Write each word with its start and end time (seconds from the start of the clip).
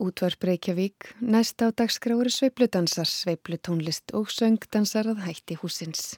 Útvarp 0.00 0.44
Reykjavík, 0.48 1.12
næst 1.20 1.60
á 1.60 1.68
dagskrári 1.76 2.32
sveipludansar, 2.32 3.04
sveiplutónlist 3.04 4.14
og 4.16 4.32
söngdansar 4.32 5.10
að 5.12 5.26
hætti 5.26 5.58
húsins. 5.60 6.16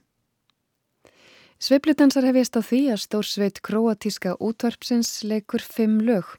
Sveipludansar 1.58 2.28
hefjast 2.28 2.54
á 2.54 2.62
því 2.62 2.80
að 2.94 3.02
stórsveit 3.02 3.58
kroatíska 3.66 4.36
útvarpsins 4.38 5.10
leikur 5.26 5.66
fimm 5.66 5.98
lög 6.06 6.30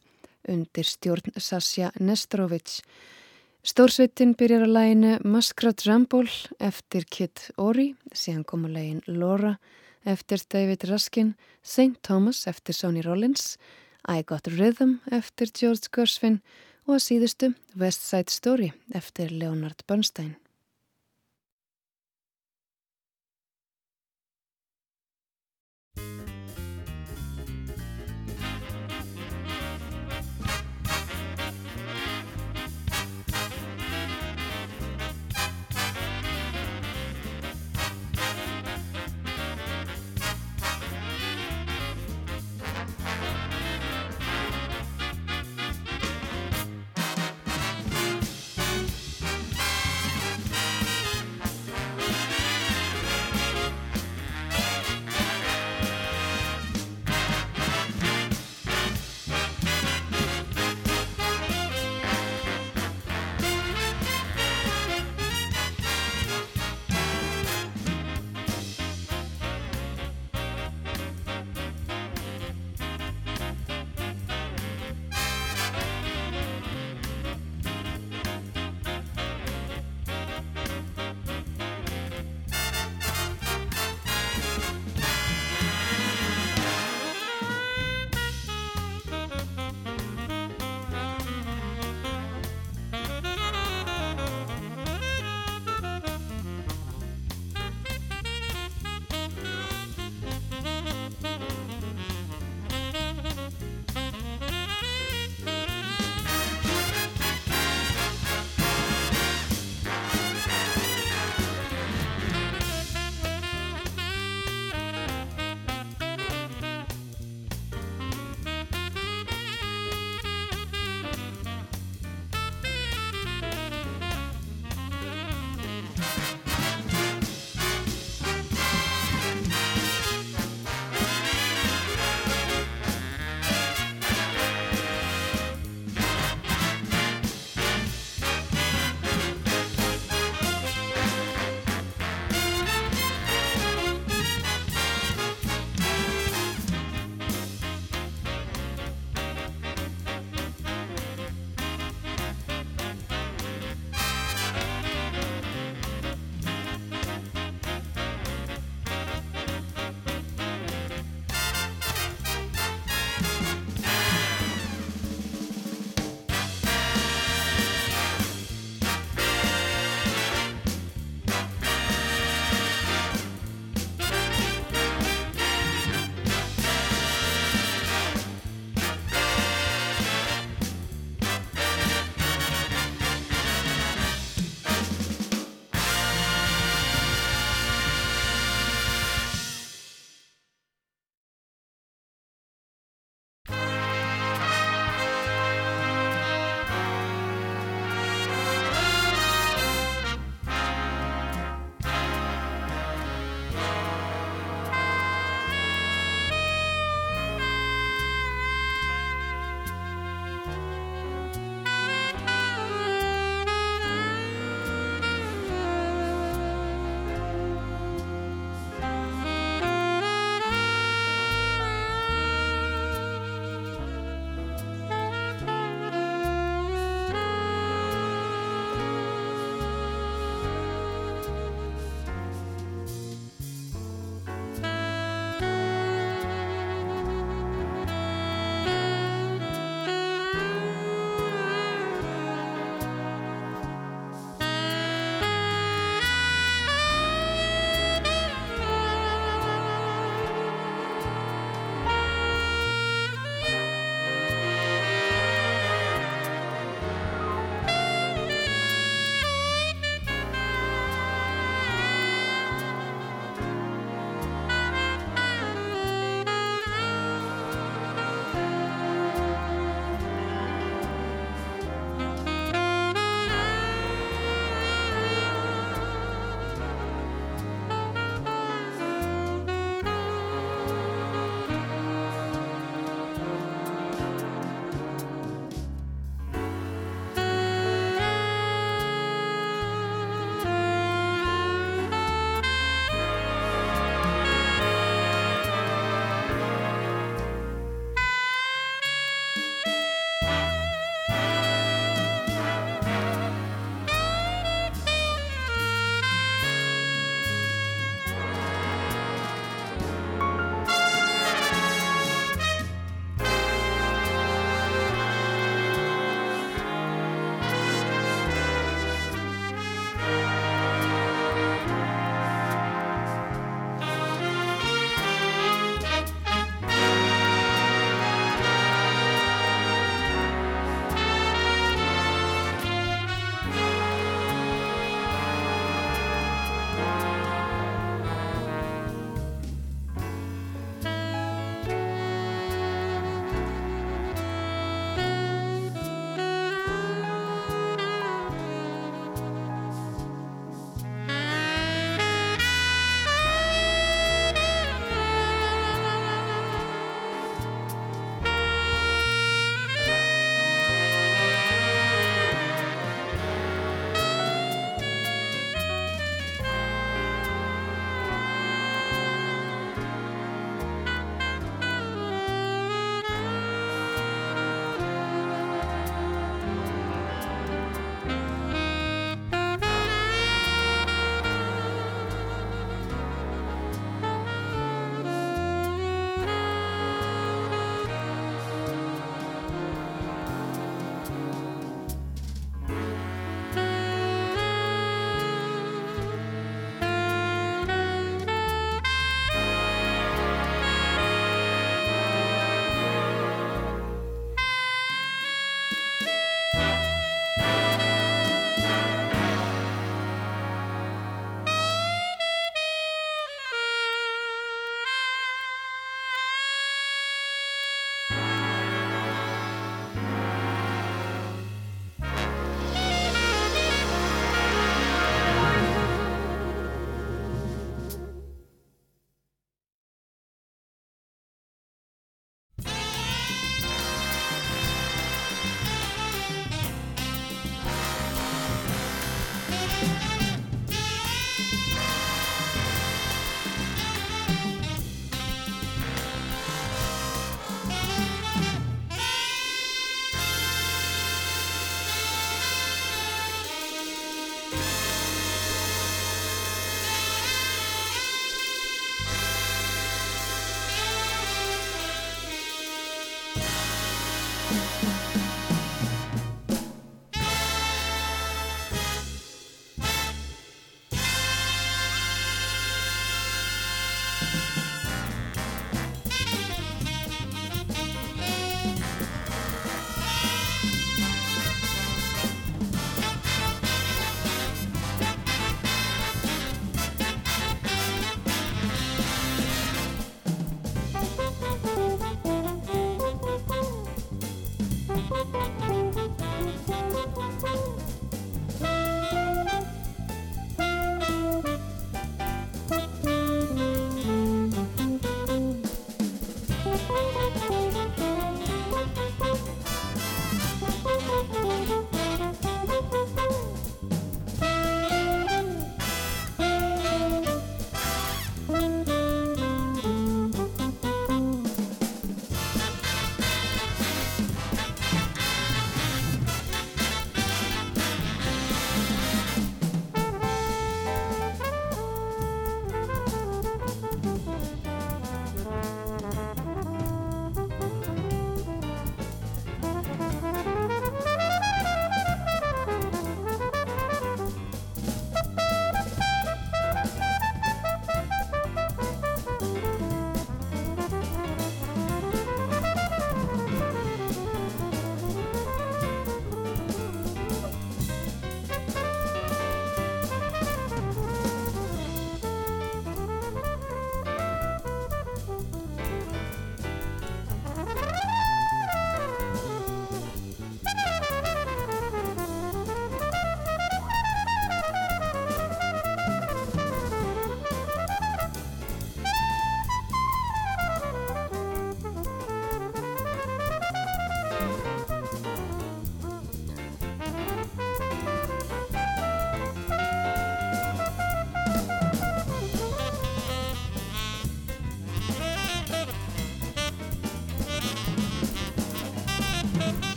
undir 0.47 0.87
stjórn 0.87 1.35
Sasja 1.35 1.91
Nestorovic. 1.99 2.79
Stórsveitin 3.63 4.35
byrjar 4.39 4.63
að 4.63 4.75
læginu 4.79 5.13
Maskrat 5.27 5.83
Rambol 5.83 6.31
eftir 6.63 7.03
Kit 7.11 7.49
Ori, 7.59 7.91
síðan 8.15 8.47
kom 8.47 8.67
að 8.67 8.77
lægin 8.79 9.07
Laura 9.07 9.57
eftir 10.07 10.39
David 10.47 10.87
Raskin, 10.87 11.35
St. 11.59 11.99
Thomas 12.03 12.47
eftir 12.47 12.75
Sonny 12.75 13.03
Rollins, 13.03 13.57
I 14.07 14.23
Got 14.23 14.47
Rhythm 14.47 15.01
eftir 15.11 15.51
George 15.51 15.91
Gershwin 15.91 16.39
og 16.39 16.72
að 16.91 17.03
síðustu 17.05 17.47
West 17.79 18.03
Side 18.03 18.31
Story 18.33 18.71
eftir 18.93 19.31
Leonard 19.31 19.85
Bernstein. 19.87 20.35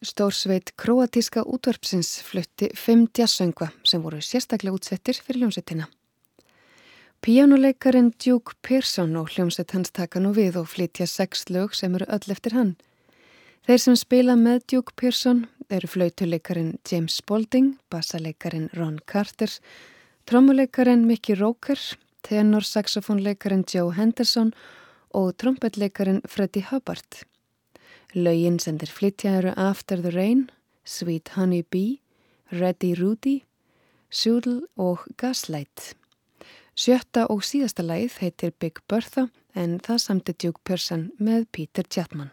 Stórsveit 0.00 0.72
kroatíska 0.80 1.42
útvarpsins 1.44 2.22
flutti 2.24 2.70
fimm 2.72 3.08
jazzsöngva 3.18 3.66
sem 3.84 4.00
voru 4.00 4.20
sérstaklega 4.24 4.72
útsettir 4.72 5.18
fyrir 5.20 5.42
hljómsettina. 5.42 5.88
Pianoleikarin 7.20 8.14
Duke 8.16 8.56
Pearson 8.64 9.12
og 9.20 9.28
hljómsett 9.34 9.74
hans 9.76 9.92
taka 9.92 10.22
nú 10.24 10.32
við 10.32 10.56
og 10.56 10.70
flytja 10.72 11.04
sex 11.04 11.44
lög 11.52 11.76
sem 11.76 11.92
eru 11.98 12.08
öll 12.08 12.32
eftir 12.32 12.56
hann. 12.56 12.76
Þeir 13.68 13.82
sem 13.84 13.96
spila 14.00 14.38
með 14.40 14.62
Duke 14.72 14.96
Pearson 14.96 15.42
eru 15.68 15.90
flautuleikarin 15.92 16.78
James 16.88 17.20
Spalding, 17.20 17.74
bassaleikarin 17.92 18.70
Ron 18.72 19.02
Carter, 19.04 19.52
trommuleikarin 20.24 21.04
Mickey 21.04 21.36
Roker, 21.36 21.76
tenorsaxofónleikarin 22.24 23.66
Joe 23.68 23.92
Henderson 23.92 24.54
og 25.12 25.36
trompetleikarin 25.36 26.22
Freddie 26.24 26.64
Hubbard. 26.70 27.26
Laugin 28.14 28.58
sem 28.58 28.78
þeir 28.78 28.90
flytja 28.90 29.32
eru 29.38 29.52
After 29.56 30.00
the 30.02 30.10
Rain, 30.10 30.48
Sweet 30.84 31.36
Honey 31.36 31.62
Bee, 31.62 32.00
Ready 32.50 32.94
Rudy, 32.98 33.44
Soodle 34.10 34.66
og 34.76 35.06
Gaslight. 35.16 35.94
Sjötta 36.74 37.28
og 37.30 37.44
síðasta 37.46 37.84
læð 37.86 38.18
heitir 38.22 38.54
Big 38.58 38.80
Bertha 38.88 39.28
en 39.54 39.78
það 39.78 40.02
samti 40.02 40.34
Duke 40.34 40.62
Pearson 40.64 41.10
með 41.18 41.46
Peter 41.52 41.86
Chapman. 41.86 42.30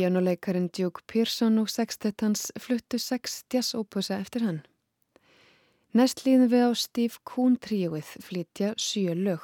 Píjánuleikarin 0.00 0.70
Duke 0.72 1.02
Pearson 1.12 1.58
og 1.60 1.68
sextettans 1.68 2.46
fluttu 2.56 2.96
sex 2.96 3.42
jazzópusa 3.52 4.16
eftir 4.16 4.46
hann. 4.46 4.60
Næst 5.92 6.22
líðum 6.24 6.48
við 6.48 6.62
á 6.64 6.70
Steve 6.72 7.20
Kuhn 7.28 7.58
tríóið 7.60 8.14
flytja 8.24 8.70
sjö 8.80 9.12
lög. 9.12 9.42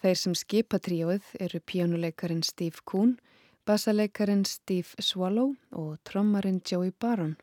Þeir 0.00 0.16
sem 0.16 0.36
skipa 0.40 0.80
tríóið 0.80 1.28
eru 1.44 1.60
píjánuleikarin 1.60 2.40
Steve 2.40 2.80
Kuhn, 2.88 3.18
bassaleikarin 3.68 4.46
Steve 4.48 4.96
Swallow 4.96 5.52
og 5.76 6.00
trommarin 6.08 6.62
Joey 6.64 6.94
Baron. 6.96 7.36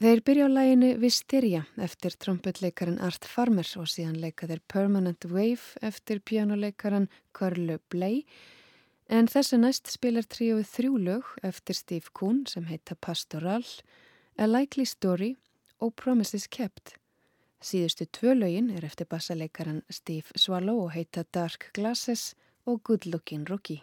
Þeir 0.00 0.24
byrja 0.24 0.48
á 0.48 0.54
læginu 0.56 0.94
Visteria 1.04 1.66
eftir 1.76 2.16
trombutleikarin 2.16 2.96
Art 3.04 3.28
Farmer 3.28 3.68
og 3.76 3.92
síðan 3.92 4.16
leika 4.24 4.48
þeir 4.48 4.64
Permanent 4.64 5.28
Wave 5.28 5.76
eftir 5.84 6.24
pianoleikaran 6.24 7.10
Carlo 7.36 7.82
Bley 7.92 8.24
en 9.12 9.28
þessu 9.28 9.58
næst 9.60 9.90
spilar 9.92 10.24
tríóið 10.24 10.68
þrjú 10.72 10.98
lög 11.04 11.30
eftir 11.44 11.76
Steve 11.76 12.12
Kuhn 12.16 12.46
sem 12.48 12.64
heita 12.70 12.96
Pastoral, 12.96 13.64
A 14.40 14.48
Likely 14.48 14.86
Story 14.88 15.34
og 15.84 15.92
Promises 16.00 16.48
Kept. 16.48 16.94
Síðustu 17.62 18.08
tvö 18.08 18.32
lögin 18.38 18.72
er 18.72 18.86
eftir 18.88 19.06
bassaleikaran 19.06 19.82
Steve 19.92 20.32
Swallow 20.34 20.86
og 20.86 20.94
heita 20.96 21.26
Dark 21.28 21.68
Glasses 21.76 22.32
og 22.64 22.82
Good 22.88 23.06
Looking 23.06 23.44
Rookie. 23.50 23.82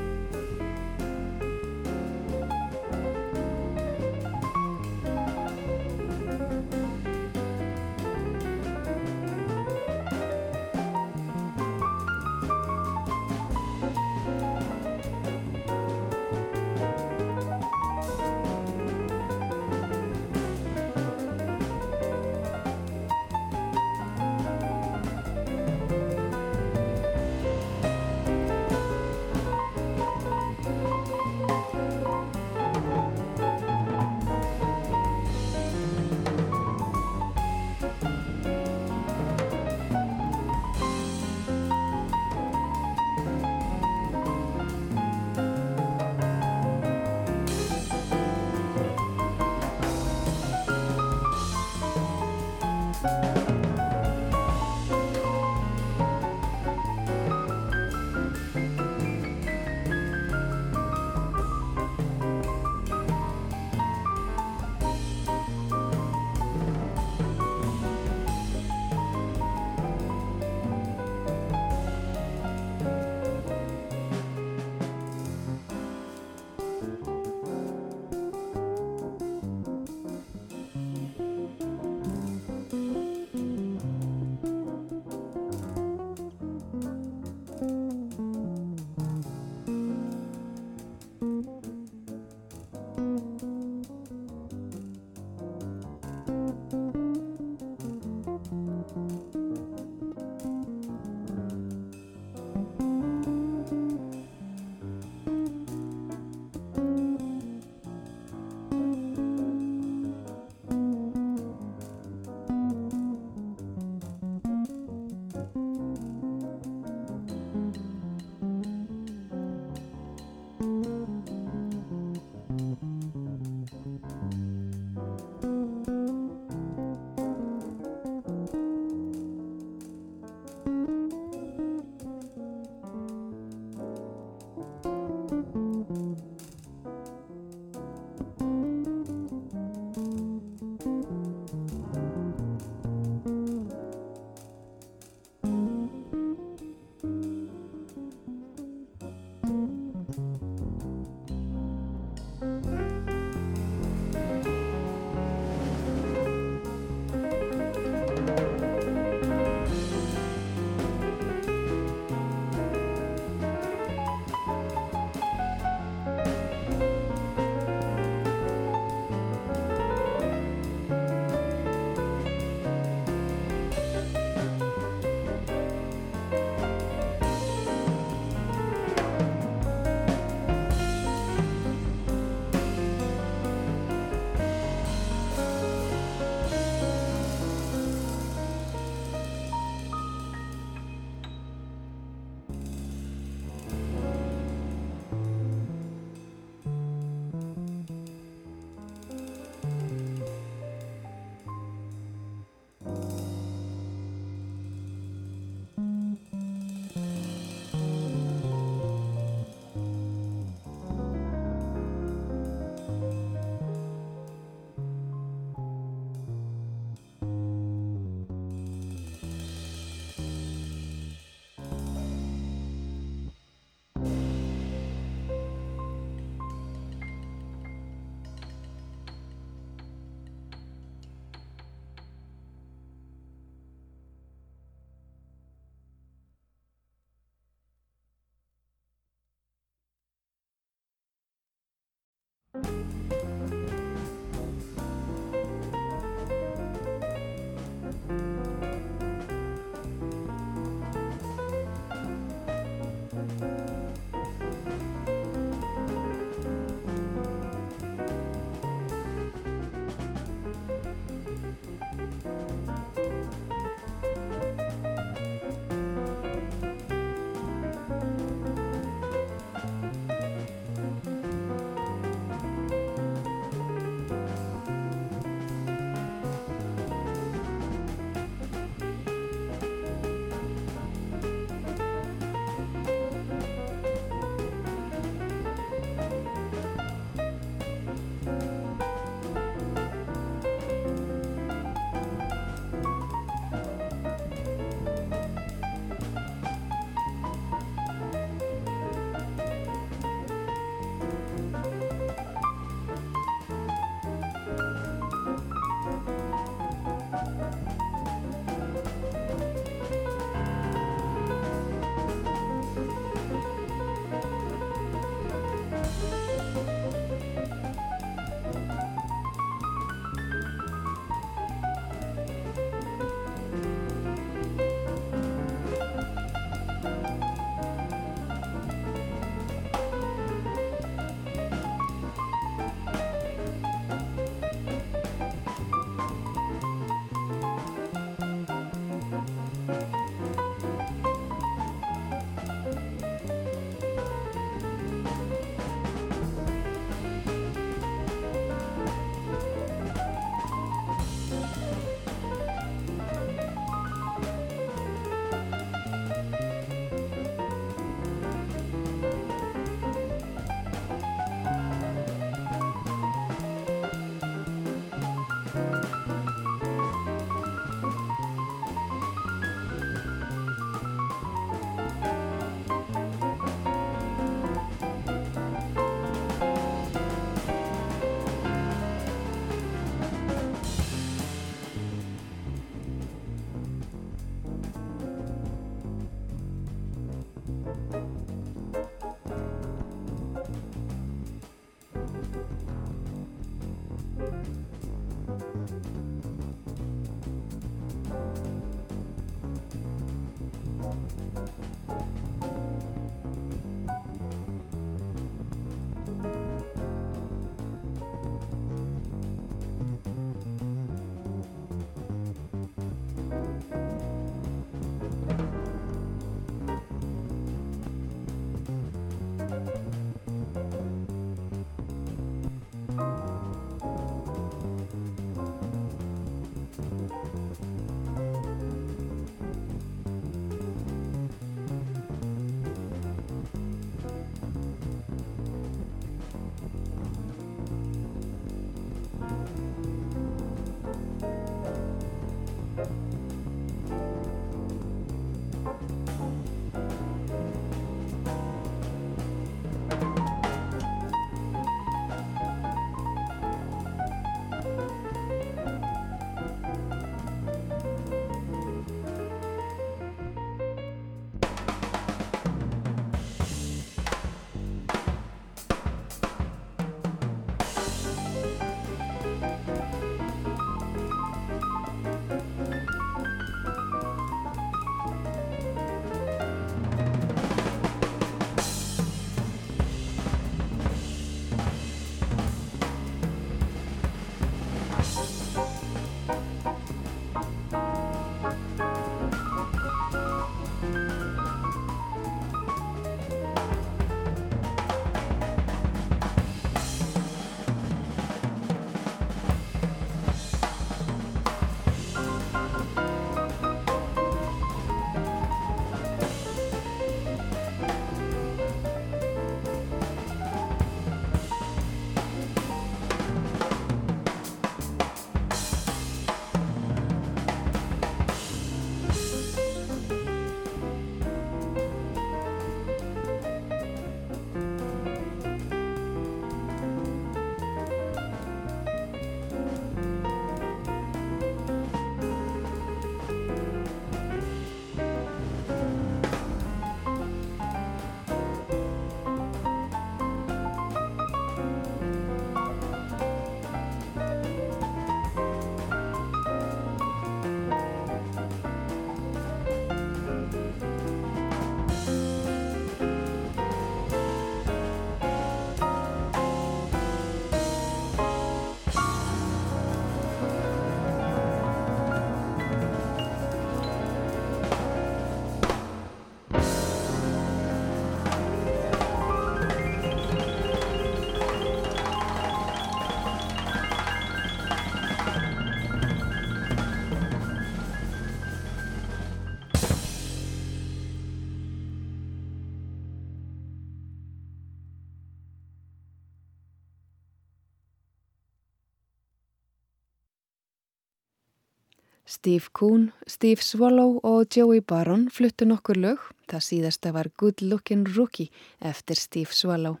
Steve 592.42 592.72
Kuhn, 592.74 593.12
Steve 593.30 593.62
Swallow 593.62 594.16
og 594.26 594.48
Joey 594.50 594.80
Baron 594.82 595.28
fluttu 595.30 595.62
nokkur 595.62 595.94
lög, 595.94 596.24
það 596.50 596.64
síðasta 596.66 597.12
var 597.14 597.28
Good 597.38 597.62
Lookin' 597.62 598.02
Rookie 598.16 598.50
eftir 598.82 599.14
Steve 599.14 599.54
Swallow. 599.54 600.00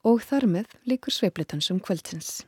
Og 0.00 0.24
þar 0.24 0.46
með 0.48 0.72
líkur 0.88 1.12
sveiplutan 1.12 1.60
sem 1.60 1.76
kvöldsins. 1.76 2.46